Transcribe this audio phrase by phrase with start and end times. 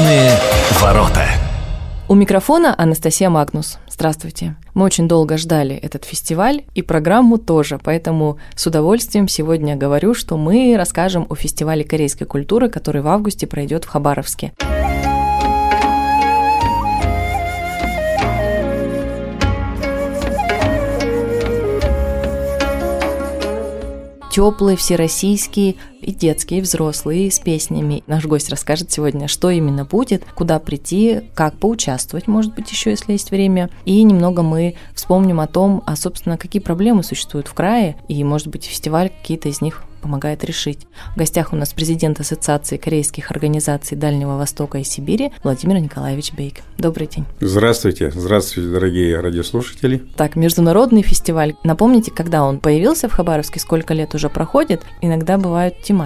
[0.00, 0.30] Личные
[0.80, 1.26] ворота.
[2.08, 3.76] У микрофона Анастасия Магнус.
[3.86, 4.56] Здравствуйте.
[4.72, 10.38] Мы очень долго ждали этот фестиваль и программу тоже, поэтому с удовольствием сегодня говорю, что
[10.38, 14.54] мы расскажем о фестивале корейской культуры, который в августе пройдет в Хабаровске.
[24.30, 25.76] теплые, всероссийские,
[26.10, 28.02] и детские, и взрослые, с песнями.
[28.06, 33.12] Наш гость расскажет сегодня, что именно будет, куда прийти, как поучаствовать, может быть, еще если
[33.12, 33.70] есть время.
[33.84, 38.48] И немного мы вспомним о том, а, собственно, какие проблемы существуют в крае, и, может
[38.48, 40.86] быть, фестиваль какие-то из них помогает решить.
[41.14, 46.60] В гостях у нас президент Ассоциации корейских организаций Дальнего Востока и Сибири Владимир Николаевич Бейк.
[46.78, 47.26] Добрый день.
[47.40, 48.10] Здравствуйте.
[48.10, 50.02] Здравствуйте, дорогие радиослушатели.
[50.16, 51.54] Так, международный фестиваль.
[51.64, 54.82] Напомните, когда он появился в Хабаровске, сколько лет уже проходит?
[55.00, 55.99] Иногда бывают тематики.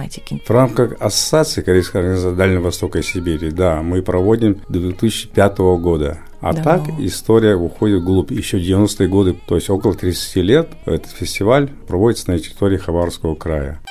[0.45, 6.19] В рамках Ассоциации корейских организаций Дальнего Востока и Сибири, да, мы проводим до 2005 года.
[6.41, 6.61] А да.
[6.61, 12.29] так история уходит вглубь еще 90-е годы, то есть около 30 лет этот фестиваль проводится
[12.29, 13.81] на территории Хабаровского края.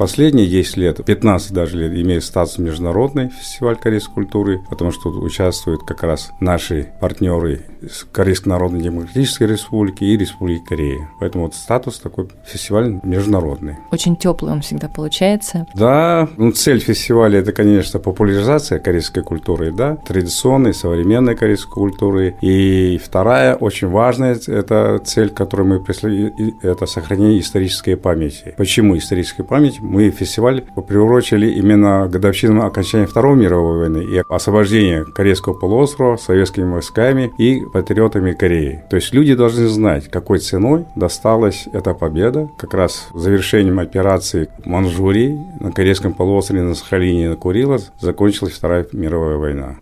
[0.00, 5.22] Последние 10 лет, 15 даже лет, имеет статус международный фестиваль корейской культуры, потому что тут
[5.22, 11.10] участвуют как раз наши партнеры из Корейской Народно-Демократической Республики и Республики Корея.
[11.20, 13.76] Поэтому вот статус такой фестиваль международный.
[13.90, 15.66] Очень теплый он всегда получается.
[15.74, 22.36] Да, ну цель фестиваля это, конечно, популяризация корейской культуры, да, традиционной, современной корейской культуры.
[22.40, 28.54] И вторая, очень важная, это цель, которую мы преследуем, это сохранение исторической памяти.
[28.56, 29.80] Почему исторической памяти?
[29.90, 37.32] Мы фестиваль приурочили именно годовщину окончания Второй мировой войны и освобождения Корейского полуострова советскими войсками
[37.38, 38.84] и патриотами Кореи.
[38.88, 42.48] То есть люди должны знать, какой ценой досталась эта победа.
[42.56, 48.86] Как раз завершением операции Манчжурии на Корейском полуострове на Сахалине и на Курилах закончилась Вторая
[48.92, 49.76] мировая война.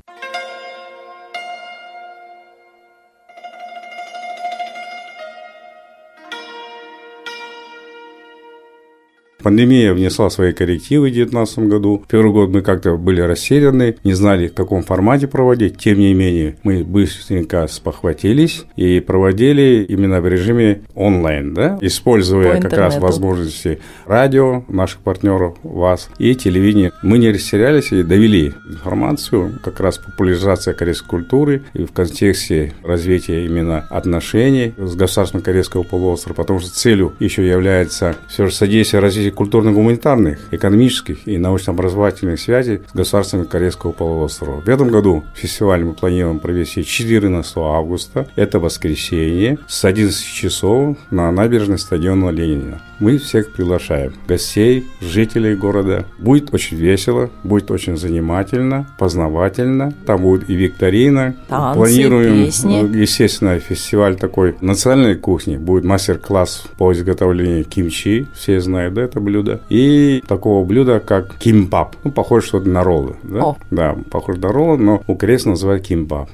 [9.43, 12.05] Пандемия внесла свои коррективы в 2019 году.
[12.09, 15.79] Первый год мы как-то были растеряны, не знали, в каком формате проводить.
[15.79, 21.79] Тем не менее, мы быстренько спохватились и проводили именно в режиме онлайн, да?
[21.81, 26.91] используя как раз возможности радио, наших партнеров, вас, и телевидения.
[27.03, 33.45] Мы не растерялись и довели информацию, как раз популяризация корейской культуры и в контексте развития
[33.45, 39.28] именно отношений с государством Корейского полуострова, потому что целью еще является все же содействие развитию
[39.29, 44.61] развитии культурно-гуманитарных, экономических и научно-образовательных связей с государствами Корейского полуострова.
[44.61, 51.31] В этом году фестиваль мы планируем провести 14 августа, это воскресенье, с 11 часов на
[51.31, 52.81] набережной стадиона Ленина.
[53.01, 56.05] Мы всех приглашаем, гостей, жителей города.
[56.19, 59.93] Будет очень весело, будет очень занимательно, познавательно.
[60.05, 61.37] Там будет и викторина.
[61.49, 62.83] Танцы, Планируем, песни.
[62.83, 65.57] Ну, естественно, фестиваль такой национальной кухни.
[65.57, 68.27] Будет мастер-класс по изготовлению кимчи.
[68.35, 69.61] Все знают да, это блюдо.
[69.69, 71.95] И такого блюда, как кимпап.
[72.03, 73.15] Ну, похоже что-то на роллы.
[73.23, 73.43] Да?
[73.43, 73.57] О.
[73.71, 76.29] да, похоже на роллы, но у корейцев называют кимпап.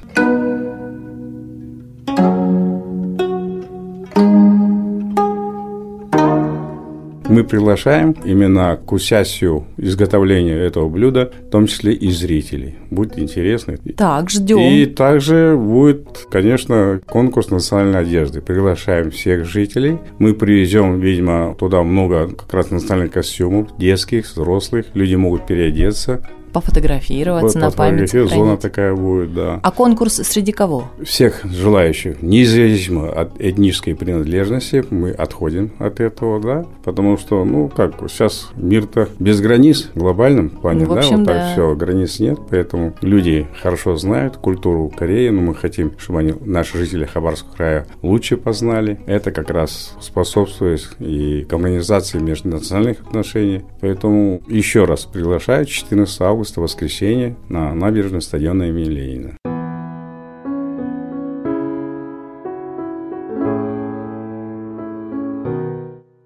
[7.34, 12.76] Мы приглашаем именно к участию изготовления этого блюда, в том числе и зрителей.
[12.90, 13.74] Будет интересно.
[13.96, 14.60] Так, ждем.
[14.60, 18.40] И также будет, конечно, конкурс национальной одежды.
[18.40, 19.98] Приглашаем всех жителей.
[20.20, 24.86] Мы привезем, видимо, туда много как раз национальных костюмов, детских, взрослых.
[24.94, 26.24] Люди могут переодеться
[26.54, 28.12] пофотографироваться на память.
[28.12, 29.60] Зона такая будет, да.
[29.62, 30.90] А конкурс среди кого?
[31.02, 37.94] Всех желающих, независимо от этнической принадлежности, мы отходим от этого, да, потому что, ну, как,
[38.08, 41.52] сейчас мир-то без границ в глобальном плане, Ну, в да, общем, вот так да.
[41.52, 46.78] все, границ нет, поэтому люди хорошо знают культуру Кореи, но мы хотим, чтобы они, наши
[46.78, 49.00] жители Хабаровского края лучше познали.
[49.06, 53.62] Это как раз способствует и коммунизации межнациональных отношений.
[53.80, 59.36] Поэтому еще раз приглашаю 14 августа, воскресенье, на набережной стадиона имени Ленина.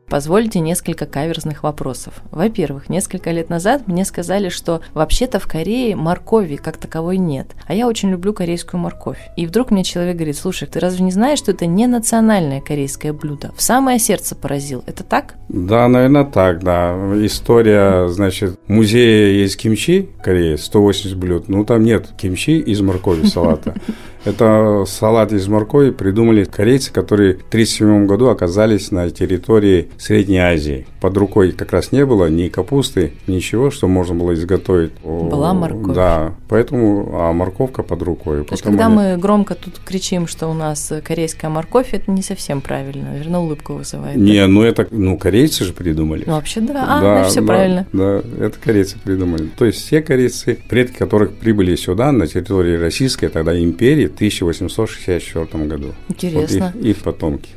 [0.08, 2.14] Позвольте несколько каверзных вопросов.
[2.30, 7.74] Во-первых, несколько лет назад мне сказали, что вообще-то в Корее моркови как таковой нет, а
[7.74, 9.18] я очень люблю корейскую морковь.
[9.36, 13.12] И вдруг мне человек говорит, слушай, ты разве не знаешь, что это не национальное корейское
[13.12, 13.52] блюдо?
[13.54, 14.82] В самое сердце поразил.
[14.86, 15.34] Это так?
[15.48, 16.94] Да, наверное, так, да.
[17.24, 22.80] История, значит, в музее есть кимчи в Корее, 180 блюд, ну там нет кимчи из
[22.80, 23.74] моркови салата.
[24.24, 30.86] Это салат из моркови придумали корейцы, которые в 1937 году оказались на территории Средней Азии.
[31.00, 34.92] Под рукой как раз не было ни капусты, ничего, что можно было изготовить.
[35.02, 35.94] Была морковь.
[35.94, 38.44] Да, поэтому а морковка под рукой.
[38.44, 38.96] То есть, когда они...
[38.96, 43.74] мы громко тут кричим, что у нас корейская морковь, это не совсем правильно, наверное, улыбку
[43.74, 44.16] вызывает.
[44.16, 44.48] Не, да?
[44.48, 46.24] ну это, ну корейцы же придумали.
[46.26, 47.86] Ну вообще да, а, да, ну, все да, правильно.
[47.92, 49.48] Да, это корейцы придумали.
[49.56, 55.94] То есть все корейцы, предки которых прибыли сюда, на территории Российской тогда империи, 1864 году.
[56.08, 56.72] Интересно.
[56.74, 57.50] Вот их, их потомки.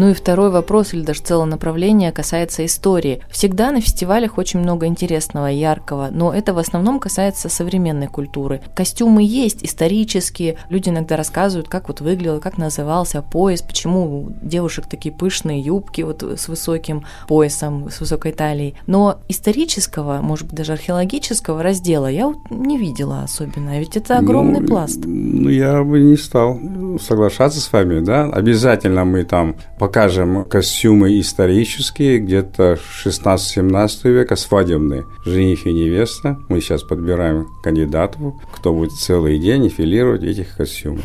[0.00, 3.20] Ну и второй вопрос, или даже целое направление, касается истории.
[3.28, 8.62] Всегда на фестивалях очень много интересного, яркого, но это в основном касается современной культуры.
[8.74, 14.86] Костюмы есть, исторические, люди иногда рассказывают, как вот выглядел, как назывался пояс, почему у девушек
[14.86, 18.76] такие пышные юбки вот с высоким поясом, с высокой талией.
[18.86, 24.60] Но исторического, может быть, даже археологического раздела я вот не видела особенно, ведь это огромный
[24.60, 25.00] ну, пласт.
[25.04, 26.58] Ну, я бы не стал
[26.98, 35.66] соглашаться с вами, да, обязательно мы там покажем костюмы исторические, где-то 16-17 века, свадебные, жених
[35.66, 36.38] и невеста.
[36.48, 41.04] Мы сейчас подбираем кандидатов, кто будет целый день эфилировать этих костюмов.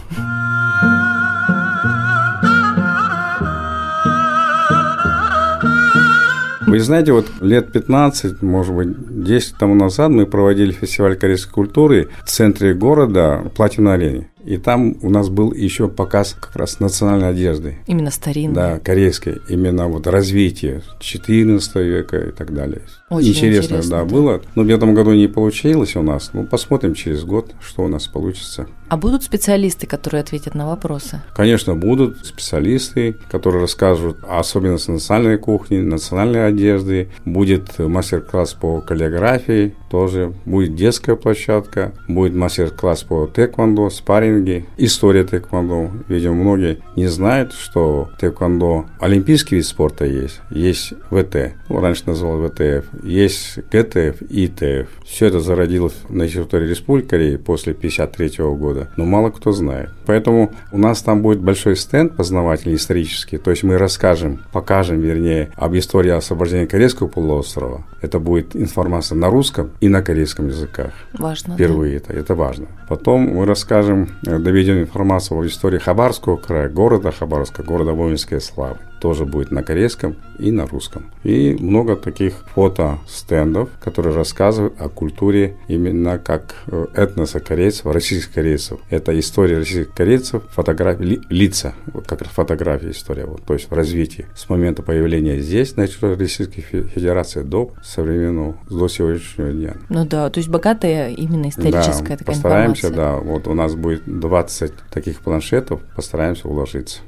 [6.67, 12.09] Вы знаете, вот лет 15, может быть, 10 тому назад мы проводили фестиваль корейской культуры
[12.25, 14.27] в центре города Платина-арене.
[14.45, 17.77] И там у нас был еще показ как раз национальной одежды.
[17.87, 18.55] Именно старинной.
[18.55, 19.41] Да, корейской.
[19.49, 22.83] Именно вот развитие 14 века и так далее.
[23.09, 24.41] Очень интересно, интересно да, да, было.
[24.55, 26.31] Но в этом году не получилось у нас.
[26.33, 28.67] Ну, посмотрим через год, что у нас получится.
[28.87, 31.21] А будут специалисты, которые ответят на вопросы?
[31.35, 37.09] Конечно, будут специалисты, которые расскажут о особенностях национальной кухни, национальной одежды.
[37.25, 45.91] Будет мастер-класс по каллиграфии, тоже будет детская площадка, будет мастер-класс по тэквондо, спарринги, история тэквондо.
[46.07, 52.47] Видимо, многие не знают, что тэквондо олимпийский вид спорта есть, есть ВТ, ну, раньше называл
[52.47, 54.89] ВТФ, есть ГТФ и ТФ.
[55.05, 59.89] Все это зародилось на территории Республики Кореи после 1953 года, но мало кто знает.
[60.05, 65.51] Поэтому у нас там будет большой стенд познавательный, исторический, то есть мы расскажем, покажем, вернее,
[65.55, 67.85] об истории освобождения Корейского полуострова.
[68.01, 70.91] Это будет информация на русском и на корейском языках.
[71.13, 71.55] Важно.
[71.55, 72.05] Впервые да.
[72.05, 72.67] это, это важно.
[72.87, 78.77] Потом мы расскажем, э, доведем информацию о истории Хабарского края, города Хабаровска, города воинской славы
[78.99, 81.11] тоже будет на корейском и на русском.
[81.23, 88.79] И много таких фото-стендов, которые рассказывают о культуре именно как э, этноса корейцев, российских корейцев.
[88.89, 91.73] Это история российских корейцев, фотографии, ли, лица,
[92.07, 96.61] как фотография история, вот, то есть в развитии с момента появления здесь, на территории Российской
[96.61, 99.75] Федерации до современного, до сегодняшнего дня.
[99.89, 103.21] Ну да, то есть богатая именно историческая да, такая постараемся, информация.
[103.21, 107.01] да, вот у нас будет 20 таких планшетов, постараемся уложиться.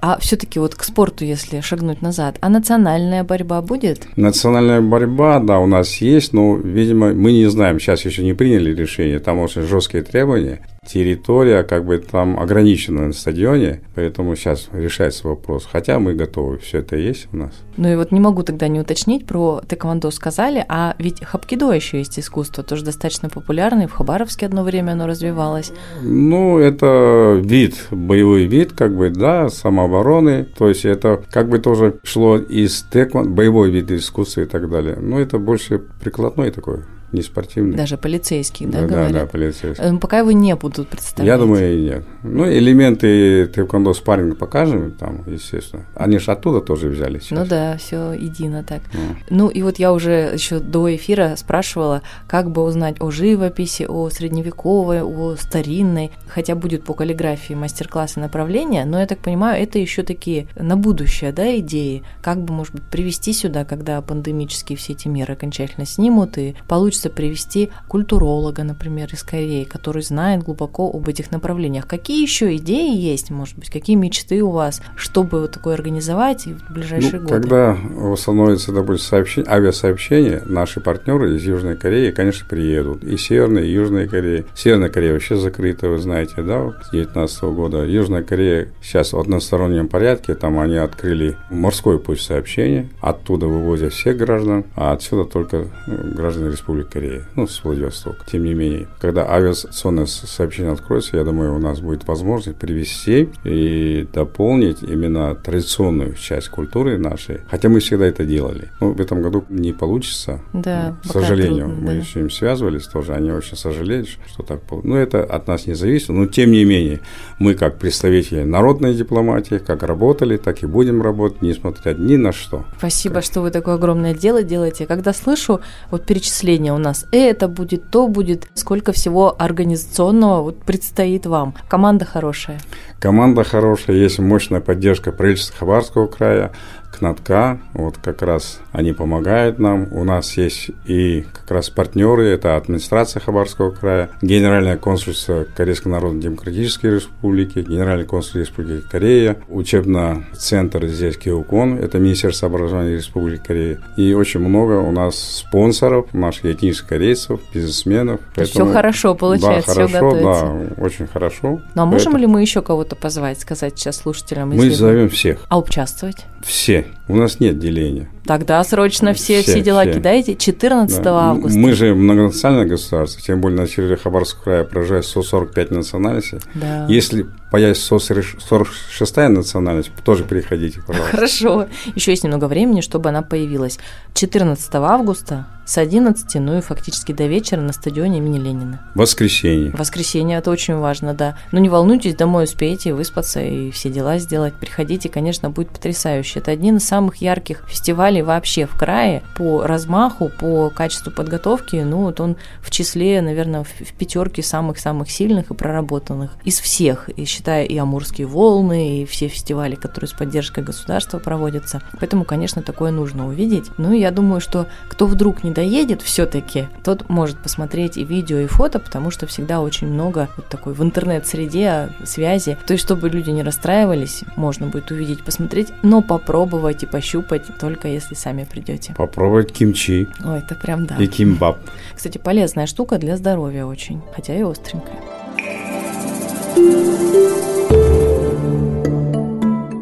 [0.00, 4.06] А все-таки вот к спорту, если шагнуть назад, а национальная борьба будет?
[4.16, 8.74] Национальная борьба, да, у нас есть, но, видимо, мы не знаем, сейчас еще не приняли
[8.74, 15.28] решение, там очень жесткие требования территория как бы там ограничена на стадионе, поэтому сейчас решается
[15.28, 15.68] вопрос.
[15.70, 17.52] Хотя мы готовы, все это есть у нас.
[17.76, 21.98] Ну и вот не могу тогда не уточнить, про тэквондо сказали, а ведь хапкидо еще
[21.98, 25.72] есть искусство, тоже достаточно популярное, в Хабаровске одно время оно развивалось.
[26.02, 32.00] Ну, это вид, боевой вид, как бы, да, самообороны, то есть это как бы тоже
[32.02, 34.96] шло из тэквондо, боевой вид искусства и так далее.
[35.00, 36.80] Но это больше прикладной такой
[37.12, 37.76] не спортивный.
[37.76, 39.12] Даже полицейских, да, да говорят?
[39.12, 39.82] Да, да, полицейских.
[39.82, 41.26] Э, пока его не будут представлять.
[41.26, 42.04] Я думаю, и нет.
[42.22, 45.86] Ну, элементы тэквондо спарринга покажем там, естественно.
[45.94, 47.38] Они же оттуда тоже взяли сейчас.
[47.38, 48.82] Ну да, все едино так.
[48.92, 49.16] Mm.
[49.30, 54.10] Ну и вот я уже еще до эфира спрашивала, как бы узнать о живописи, о
[54.10, 56.10] средневековой, о старинной.
[56.26, 61.32] Хотя будет по каллиграфии мастер-классы направления, но я так понимаю, это еще такие на будущее,
[61.32, 62.02] да, идеи.
[62.20, 66.97] Как бы, может быть, привести сюда, когда пандемические все эти меры окончательно снимут и получится
[66.98, 71.86] хочется привести культуролога, например, из Кореи, который знает глубоко об этих направлениях.
[71.86, 76.72] Какие еще идеи есть, может быть, какие мечты у вас, чтобы вот такое организовать в
[76.72, 77.40] ближайшие ну, годы?
[77.40, 83.04] Когда восстановится, допустим, сообщение, авиасообщение, наши партнеры из Южной Кореи, конечно, приедут.
[83.04, 84.44] И Северная, и Южная Корея.
[84.56, 87.84] Северная Корея вообще закрыта, вы знаете, да, с 2019 года.
[87.84, 94.16] Южная Корея сейчас в одностороннем порядке, там они открыли морской путь сообщения, оттуда вывозят всех
[94.16, 98.24] граждан, а отсюда только ну, граждан Республики Кореи, ну, с Владивостока.
[98.30, 104.06] Тем не менее, когда авиационное сообщение откроется, я думаю, у нас будет возможность привести и
[104.12, 107.40] дополнить именно традиционную часть культуры нашей.
[107.50, 108.70] Хотя мы всегда это делали.
[108.80, 110.40] Но в этом году не получится.
[110.52, 112.04] Да, К сожалению, трудно, мы да.
[112.04, 113.14] с ним связывались тоже.
[113.14, 114.88] Они очень сожалеют, что так получилось.
[114.88, 116.08] Но это от нас не зависит.
[116.10, 117.00] Но тем не менее,
[117.38, 122.64] мы как представители народной дипломатии, как работали, так и будем работать, несмотря ни на что.
[122.78, 124.86] Спасибо, что вы такое огромное дело делаете.
[124.86, 131.26] Когда слышу вот перечисление у нас это будет, то будет, сколько всего организационного вот предстоит
[131.26, 131.54] вам.
[131.68, 132.60] Команда хорошая.
[133.00, 136.52] Команда хорошая, есть мощная поддержка правительства Хабаровского края,
[136.90, 139.88] КНАТКа, вот как раз они помогают нам.
[139.92, 146.94] У нас есть и как раз партнеры, это администрация Хабаровского края, Генеральное консульство Корейской Народно-Демократической
[146.94, 153.80] Республики, Генеральный консул Республики Корея, учебный центр здесь Киокон, это Министерство образования Республики Корея.
[153.96, 158.20] И очень много у нас спонсоров, наших этнических корейцев, бизнесменов.
[158.34, 160.74] То есть все хорошо получается, да, все хорошо, готовится.
[160.76, 161.60] да, очень хорошо.
[161.74, 164.50] Ну а можем Поэтому ли мы еще кого-то позвать, сказать сейчас слушателям?
[164.50, 166.24] Мы зовем всех, А участвовать?
[166.42, 166.77] все.
[167.08, 168.08] У нас нет деления.
[168.26, 169.94] Тогда срочно все, все, Все, дела все.
[169.94, 170.34] кидайте.
[170.36, 171.30] 14 Да.
[171.30, 171.58] августа.
[171.58, 176.38] Мы же многонациональное государство, тем более на территории Хабаровского края проживает 145 национальностей.
[176.54, 176.86] Да.
[176.88, 181.16] Если появится 146 национальность, тоже приходите, пожалуйста.
[181.16, 181.68] Хорошо.
[181.94, 183.78] Еще есть немного времени, чтобы она появилась.
[184.14, 188.80] 14 августа с 11, ну и фактически до вечера на стадионе имени Ленина.
[188.94, 189.70] Воскресенье.
[189.72, 191.36] Воскресенье, это очень важно, да.
[191.52, 194.54] Но не волнуйтесь, домой успеете выспаться и все дела сделать.
[194.54, 196.38] Приходите, конечно, будет потрясающе.
[196.38, 201.76] Это один из самых ярких фестивалей вообще в крае по размаху, по качеству подготовки.
[201.76, 207.10] Ну, вот он в числе, наверное, в, в пятерке самых-самых сильных и проработанных из всех,
[207.10, 211.80] и считая и Амурские волны, и все фестивали, которые с поддержкой государства проводятся.
[212.00, 213.66] Поэтому, конечно, такое нужно увидеть.
[213.78, 218.38] Ну, и я думаю, что кто вдруг не доедет все-таки, тот может посмотреть и видео,
[218.38, 222.58] и фото, потому что всегда очень много вот такой в интернет-среде связи.
[222.66, 227.86] То есть, чтобы люди не расстраивались, можно будет увидеть, посмотреть, но попробовать и пощупать только
[227.86, 228.94] если сами придете.
[228.96, 230.96] Попробовать кимчи Ой, это прям да.
[230.96, 231.58] и кимбаб.
[231.94, 234.98] Кстати, полезная штука для здоровья очень, хотя и остренькая.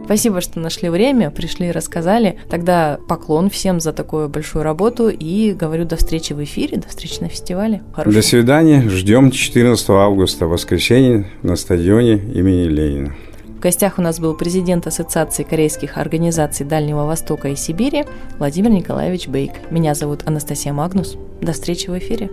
[0.07, 2.39] Спасибо, что нашли время, пришли и рассказали.
[2.49, 7.19] Тогда поклон всем за такую большую работу и говорю до встречи в эфире, до встречи
[7.21, 7.83] на фестивале.
[7.93, 8.23] Хорошего.
[8.23, 8.89] До свидания.
[8.89, 13.17] Ждем 14 августа, воскресенье, на стадионе имени Ленина.
[13.47, 18.05] В гостях у нас был президент Ассоциации корейских организаций Дальнего Востока и Сибири
[18.39, 19.55] Владимир Николаевич Бейк.
[19.73, 21.17] Меня зовут Анастасия Магнус.
[21.41, 22.31] До встречи в эфире.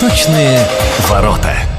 [0.00, 0.58] Восточные
[1.10, 1.69] ворота.